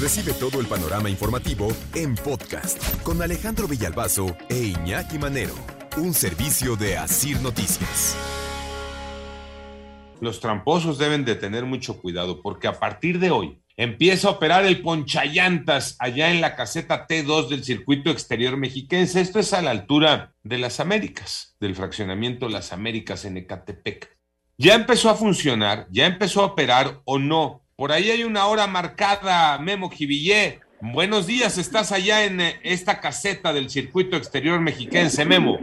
[0.00, 5.54] Recibe todo el panorama informativo en podcast con Alejandro Villalbazo e Iñaki Manero,
[5.96, 8.16] un servicio de Asir Noticias.
[10.20, 14.66] Los tramposos deben de tener mucho cuidado porque a partir de hoy empieza a operar
[14.66, 19.20] el ponchallantas allá en la caseta T2 del circuito exterior mexiquense.
[19.20, 24.18] Esto es a la altura de las Américas, del fraccionamiento Las Américas en Ecatepec.
[24.58, 27.63] Ya empezó a funcionar, ya empezó a operar o no.
[27.76, 30.60] Por ahí hay una hora marcada, Memo Jivillé.
[30.80, 35.58] Buenos días, estás allá en eh, esta caseta del circuito exterior mexiquense, Memo.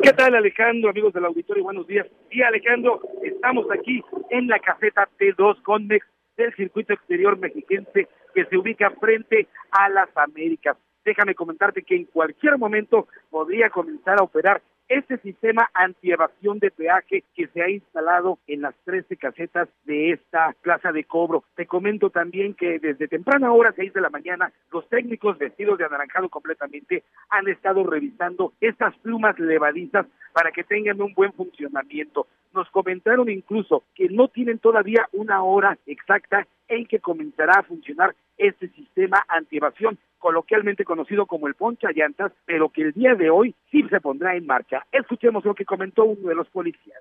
[0.00, 1.64] ¿Qué tal Alejandro, amigos del auditorio?
[1.64, 2.06] Buenos días.
[2.30, 4.00] Sí, Alejandro, estamos aquí
[4.30, 10.16] en la caseta T2 Conmex del circuito exterior mexiquense que se ubica frente a las
[10.16, 10.76] Américas.
[11.04, 17.24] Déjame comentarte que en cualquier momento podría comenzar a operar este sistema antievasión de peaje
[17.34, 21.44] que se ha instalado en las 13 casetas de esta plaza de cobro.
[21.56, 25.84] Te comento también que desde temprana hora, 6 de la mañana, los técnicos vestidos de
[25.84, 32.26] anaranjado completamente han estado revisando estas plumas levadizas para que tengan un buen funcionamiento.
[32.54, 38.14] Nos comentaron incluso que no tienen todavía una hora exacta en que comenzará a funcionar
[38.38, 43.54] este sistema antievasión, coloquialmente conocido como el poncha llantas, pero que el día de hoy
[43.70, 44.86] sí se pondrá en marcha.
[44.92, 46.98] Escuchemos lo que comentó uno de los policías.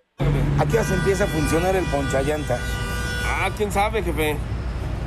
[0.59, 2.59] ¿A qué hora se empieza a funcionar el poncha llantas?
[3.25, 4.35] Ah, quién sabe, jefe.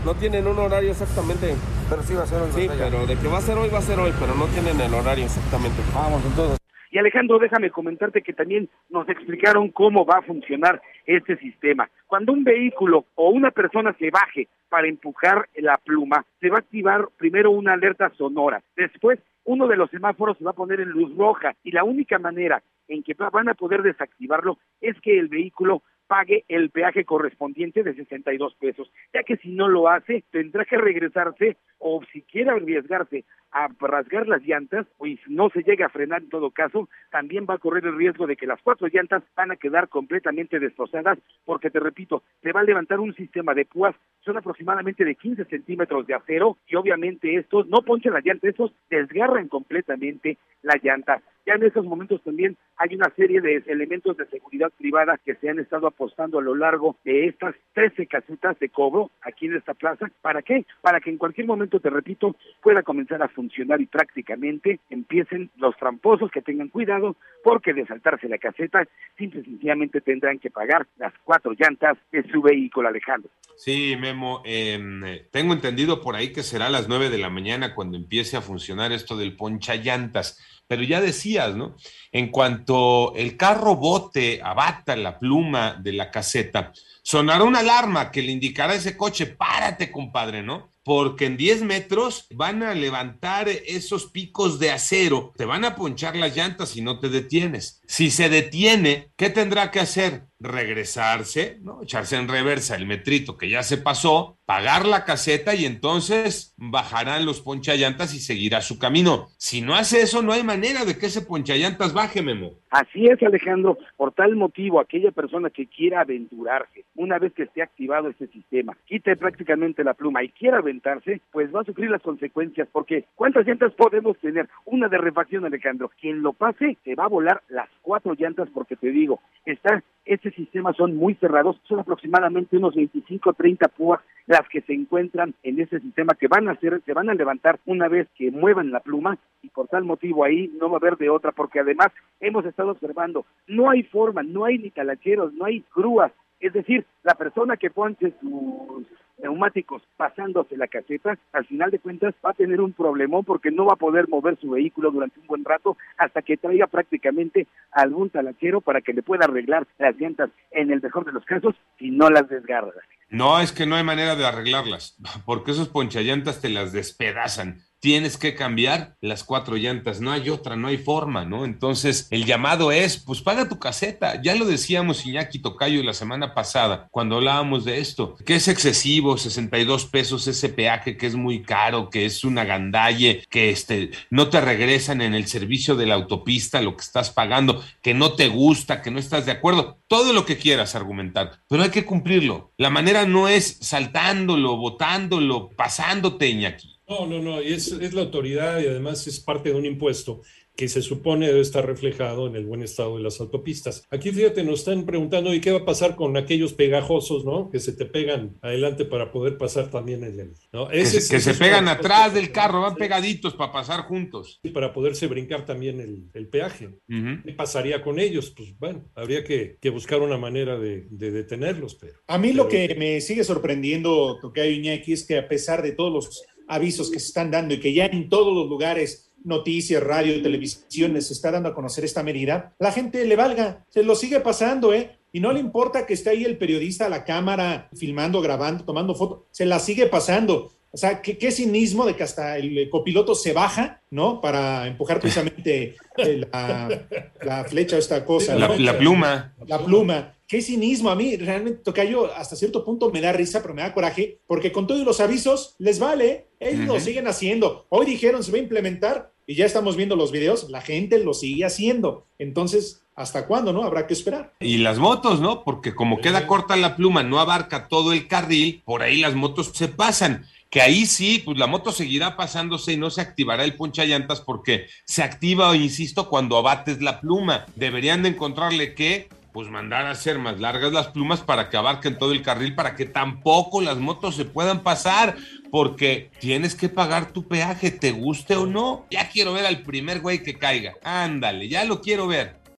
[0.05, 1.55] No tienen un horario exactamente.
[1.89, 2.51] Pero sí va a ser hoy.
[2.53, 4.81] Sí, pero de que va a ser hoy, va a ser hoy, pero no tienen
[4.81, 5.83] el horario exactamente.
[5.95, 6.59] Vamos entonces.
[6.91, 11.88] Y Alejandro, déjame comentarte que también nos explicaron cómo va a funcionar este sistema.
[12.06, 16.61] Cuando un vehículo o una persona se baje para empujar la pluma, se va a
[16.61, 18.61] activar primero una alerta sonora.
[18.77, 22.18] Después, uno de los semáforos se va a poner en luz roja y la única
[22.18, 27.84] manera en que van a poder desactivarlo es que el vehículo pague el peaje correspondiente
[27.84, 32.50] de 62 pesos, ya que si no lo hace, tendrá que regresarse o si quiere
[32.50, 36.89] arriesgarse a rasgar las llantas, o si no se llega a frenar en todo caso,
[37.11, 40.61] también va a correr el riesgo de que las cuatro llantas van a quedar completamente
[40.61, 45.17] destrozadas, porque te repito, se va a levantar un sistema de púas, son aproximadamente de
[45.17, 50.79] 15 centímetros de acero, y obviamente estos no ponchan las llantas, estos desgarran completamente la
[50.80, 51.20] llanta.
[51.47, 55.48] Ya en estos momentos también hay una serie de elementos de seguridad privada que se
[55.48, 59.74] han estado apostando a lo largo de estas 13 casetas de cobro aquí en esta
[59.74, 60.11] plaza.
[60.20, 60.64] ¿Para qué?
[60.83, 65.77] Para que en cualquier momento, te repito, pueda comenzar a funcionar y prácticamente empiecen los
[65.77, 68.86] tramposos que tengan cuidado porque de saltarse la caseta,
[69.17, 73.30] simple y sencillamente tendrán que pagar las cuatro llantas de su vehículo, Alejandro.
[73.57, 77.75] Sí, Memo, eh, tengo entendido por ahí que será a las 9 de la mañana
[77.75, 81.75] cuando empiece a funcionar esto del poncha llantas pero ya decías, ¿no?
[82.13, 86.73] En cuanto el carro bote, abata la pluma de la caseta,
[87.03, 90.70] sonará una alarma que le indicará a ese coche, párate, compadre, ¿no?
[90.85, 96.14] Porque en 10 metros van a levantar esos picos de acero, te van a ponchar
[96.14, 97.80] las llantas si no te detienes.
[97.90, 100.23] Si se detiene, ¿qué tendrá que hacer?
[100.39, 101.83] Regresarse, ¿no?
[101.83, 107.27] Echarse en reversa el metrito que ya se pasó, pagar la caseta y entonces bajarán
[107.27, 109.27] los ponchallantas y seguirá su camino.
[109.39, 112.52] Si no hace eso, no hay manera de que ese ponchallantas baje, Memo.
[112.70, 113.77] Así es, Alejandro.
[113.96, 118.77] Por tal motivo, aquella persona que quiera aventurarse, una vez que esté activado este sistema,
[118.86, 123.46] quite prácticamente la pluma y quiera aventarse, pues va a sufrir las consecuencias, porque ¿cuántas
[123.46, 124.48] llantas podemos tener?
[124.64, 125.90] Una de refacción, Alejandro.
[126.00, 130.31] Quien lo pase, se va a volar las cuatro llantas, porque te digo, está este
[130.32, 135.61] sistema son muy cerrados, son aproximadamente unos 25 30 púas las que se encuentran en
[135.61, 138.81] ese sistema que van a hacer, se van a levantar una vez que muevan la
[138.81, 141.88] pluma y por tal motivo ahí no va a haber de otra porque además
[142.20, 146.87] hemos estado observando, no hay forma, no hay ni talacheros, no hay grúas, es decir,
[147.02, 148.87] la persona que ponche sus
[149.19, 153.67] neumáticos pasándose la caseta, al final de cuentas va a tener un problemón porque no
[153.67, 158.08] va a poder mover su vehículo durante un buen rato hasta que traiga prácticamente algún
[158.08, 161.90] talachero para que le pueda arreglar las llantas en el mejor de los casos y
[161.90, 162.73] no las desgarra.
[163.11, 164.96] No, es que no hay manera de arreglarlas,
[165.26, 170.55] porque esos ponchallantas te las despedazan tienes que cambiar las cuatro llantas, no hay otra,
[170.55, 171.44] no hay forma, ¿no?
[171.44, 176.35] Entonces, el llamado es, pues paga tu caseta, ya lo decíamos Iñaki Tocayo la semana
[176.35, 181.43] pasada, cuando hablábamos de esto, que es excesivo, 62 pesos ese peaje, que es muy
[181.43, 185.94] caro, que es una gandalle, que este, no te regresan en el servicio de la
[185.94, 190.12] autopista lo que estás pagando, que no te gusta, que no estás de acuerdo, todo
[190.12, 192.53] lo que quieras argumentar, pero hay que cumplirlo.
[192.59, 196.80] La manera no es saltándolo, botándolo, pasándote, Iñaki.
[196.91, 200.23] No, no, no, es, es la autoridad y además es parte de un impuesto
[200.61, 203.87] que se supone debe estar reflejado en el buen estado de las autopistas.
[203.91, 207.49] Aquí fíjate, nos están preguntando, ¿y qué va a pasar con aquellos pegajosos, ¿no?
[207.51, 210.35] Que se te pegan adelante para poder pasar también en el...
[210.53, 210.69] ¿no?
[210.69, 214.39] que, se, pegan atrás del carro, van pegaditos para pasar juntos.
[214.43, 216.79] Y para poderse brincar también el, peaje.
[216.87, 218.31] ¿Qué pasaría con ellos?
[218.37, 221.75] Pues bueno, habría que, buscar una manera de, detenerlos.
[221.77, 225.73] Pero, a mí lo que me sigue sorprendiendo, Tocayo Iñaki, es que a pesar de
[225.73, 229.82] todos los avisos que se están dando y que ya en todos los lugares noticias,
[229.82, 233.94] radio, televisión, se está dando a conocer esta medida, la gente le valga, se lo
[233.94, 234.97] sigue pasando, ¿eh?
[235.12, 238.94] Y no le importa que esté ahí el periodista a la cámara, filmando, grabando, tomando
[238.94, 240.52] fotos, se la sigue pasando.
[240.72, 244.20] O sea, qué, qué cinismo de que hasta el copiloto se baja, ¿no?
[244.20, 245.76] Para empujar precisamente
[246.32, 246.87] la,
[247.22, 248.37] la flecha, esta cosa.
[248.37, 249.34] La, la pluma.
[249.46, 250.90] La pluma qué cinismo.
[250.90, 254.52] A mí realmente Tocayo hasta cierto punto me da risa, pero me da coraje, porque
[254.52, 257.67] con todos los avisos les vale, ellos lo siguen haciendo.
[257.69, 261.14] Hoy dijeron se va a implementar y ya estamos viendo los videos, la gente lo
[261.14, 262.06] sigue haciendo.
[262.19, 263.64] Entonces, ¿hasta cuándo, no?
[263.64, 264.32] Habrá que esperar.
[264.38, 265.43] Y las motos, ¿no?
[265.43, 269.50] Porque como queda corta la pluma, no abarca todo el carril, por ahí las motos
[269.52, 273.55] se pasan que ahí sí, pues la moto seguirá pasándose y no se activará el
[273.55, 277.47] poncha llantas porque se activa, insisto, cuando abates la pluma.
[277.55, 281.97] Deberían de encontrarle que pues mandar a hacer más largas las plumas para que abarquen
[281.99, 285.17] todo el carril, para que tampoco las motos se puedan pasar,
[285.52, 288.87] porque tienes que pagar tu peaje, te guste o no.
[288.91, 290.75] Ya quiero ver al primer güey que caiga.
[290.82, 292.40] Ándale, ya lo quiero ver.